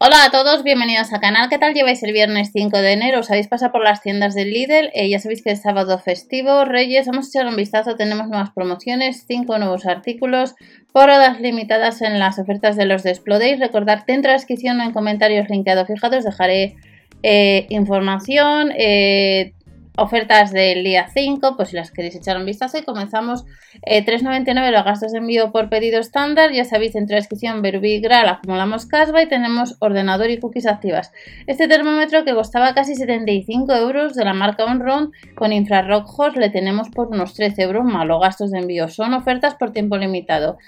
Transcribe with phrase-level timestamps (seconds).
[0.00, 1.48] Hola a todos, bienvenidos al canal.
[1.48, 3.18] ¿Qué tal lleváis el viernes 5 de enero?
[3.18, 4.90] ¿Os habéis pasado por las tiendas del Lidl?
[4.94, 8.50] Eh, ya sabéis que es sábado festivo, Reyes, vamos a echar un vistazo, tenemos nuevas
[8.50, 10.54] promociones, 5 nuevos artículos
[10.92, 13.58] por horas limitadas en las ofertas de los de Explodéis.
[13.58, 16.76] Recordad que en transcripción o en comentarios linkeado fijados dejaré
[17.24, 19.52] eh, información, eh,
[19.98, 23.44] ofertas del día 5, pues si las queréis echar un vistazo y comenzamos
[23.82, 28.28] eh, 3,99 los gastos de envío por pedido estándar, ya sabéis en transcripción Verbi Gral
[28.28, 31.12] acumulamos casva y tenemos ordenador y cookies activas.
[31.46, 36.88] Este termómetro que costaba casi 75 euros de la marca Onron con infrarrojos le tenemos
[36.90, 40.58] por unos 13 euros más los gastos de envío, son ofertas por tiempo limitado.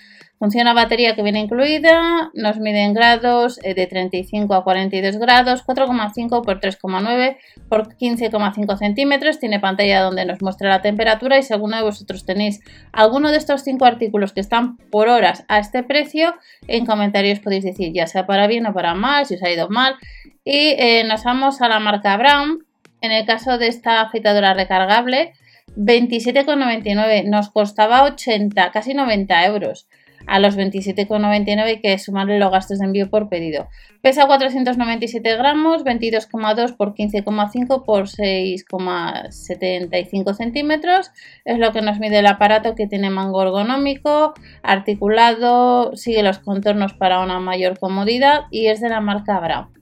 [0.41, 5.63] Funciona batería que viene incluida, nos mide en grados eh, de 35 a 42 grados,
[5.67, 7.37] 4,5 por 3,9
[7.69, 9.39] por 15,5 centímetros.
[9.39, 13.37] Tiene pantalla donde nos muestra la temperatura y si alguno de vosotros tenéis alguno de
[13.37, 16.35] estos cinco artículos que están por horas a este precio,
[16.67, 19.69] en comentarios podéis decir ya sea para bien o para mal, si os ha ido
[19.69, 19.97] mal.
[20.43, 22.65] Y eh, nos vamos a la marca Brown.
[23.03, 25.35] En el caso de esta afeitadora recargable,
[25.77, 29.87] 27,99 nos costaba 80, casi 90 euros
[30.31, 33.67] a los 27,99 hay que sumarle los gastos de envío por pedido.
[34.01, 41.11] Pesa 497 gramos, 22,2 por 15,5 por 6,75 centímetros.
[41.45, 46.95] Es lo que nos mide el aparato que tiene mango ergonómico, articulado, sigue los contornos
[46.95, 49.80] para una mayor comodidad y es de la marca Brown.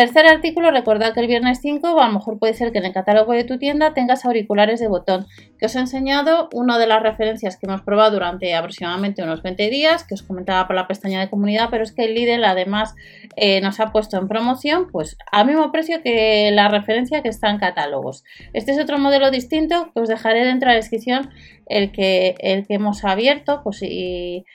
[0.00, 2.94] Tercer artículo, recordad que el viernes 5, a lo mejor puede ser que en el
[2.94, 5.26] catálogo de tu tienda tengas auriculares de botón,
[5.58, 9.68] que os he enseñado una de las referencias que hemos probado durante aproximadamente unos 20
[9.68, 12.94] días, que os comentaba por la pestaña de comunidad, pero es que el Lidl además
[13.36, 17.50] eh, nos ha puesto en promoción pues al mismo precio que la referencia que está
[17.50, 18.24] en catálogos.
[18.54, 21.28] Este es otro modelo distinto que os dejaré dentro de la descripción
[21.66, 24.46] el que, el que hemos abierto, pues y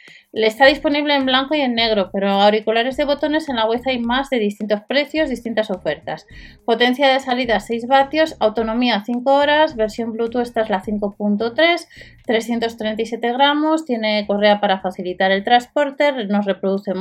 [0.44, 4.00] está disponible en blanco y en negro, pero auriculares de botones en la web hay
[4.00, 6.28] más de distintos precios, distintas ofertas.
[6.66, 11.88] Potencia de salida 6 vatios, autonomía 5 horas, versión Bluetooth esta es la 5.3,
[12.26, 16.92] 337 gramos, tiene correa para facilitar el transporte, nos reproduce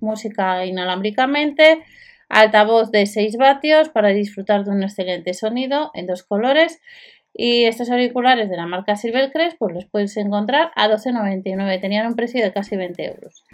[0.00, 1.84] música inalámbricamente,
[2.28, 6.80] altavoz de 6 vatios para disfrutar de un excelente sonido en dos colores
[7.34, 11.80] y estos auriculares de la marca Silvercrest, pues los puedes encontrar a 12,99.
[11.80, 13.44] Tenían un precio de casi 20 euros.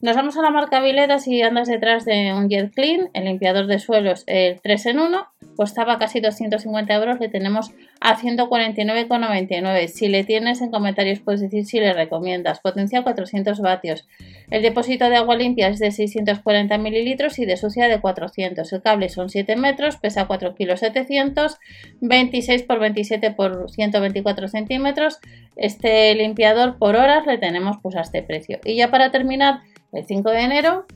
[0.00, 3.66] Nos vamos a la marca Vileda si andas detrás de un Jet Clean, el limpiador
[3.66, 5.26] de suelos el 3 en 1,
[5.58, 9.88] costaba casi 250 euros, le tenemos a 149,99.
[9.88, 12.60] Si le tienes en comentarios puedes decir si le recomiendas.
[12.60, 14.06] Potencia 400 vatios.
[14.52, 18.72] El depósito de agua limpia es de 640 mililitros y de sucia de 400.
[18.72, 21.58] El cable son 7 metros, pesa 4 kilos 700,
[22.02, 25.18] 26 por 27 por 124 centímetros.
[25.56, 28.60] Este limpiador por horas le tenemos pues a este precio.
[28.64, 30.86] Y ya para terminar, el 5 de enero.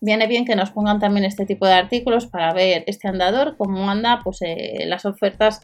[0.00, 3.90] Viene bien que nos pongan también este tipo de artículos para ver este andador, cómo
[3.90, 5.60] anda pues, eh, las ofertas,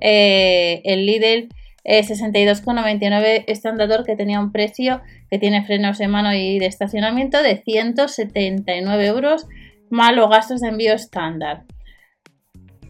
[0.00, 1.48] eh, el Lidl
[1.84, 6.66] 62,99 eh, este andador que tenía un precio que tiene frenos de mano y de
[6.66, 9.46] estacionamiento de 179 euros
[9.88, 11.64] más los gastos de envío estándar.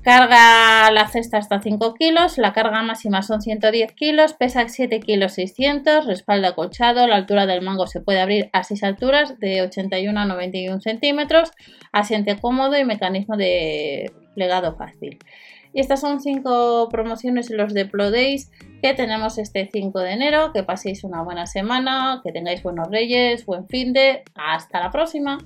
[0.02, 5.34] Carga la cesta hasta 5 kilos, la carga máxima son 110 kilos, pesa 7 kilos
[5.34, 10.18] 600, respaldo acolchado, la altura del mango se puede abrir a 6 alturas de 81
[10.18, 11.50] a 91 centímetros,
[11.92, 15.18] asiente cómodo y mecanismo de plegado fácil.
[15.72, 18.50] Y estas son 5 promociones en los de Pro Days
[18.82, 20.52] que tenemos este 5 de enero.
[20.52, 24.24] Que paséis una buena semana, que tengáis buenos reyes, buen fin de.
[24.34, 25.38] Hasta la próxima.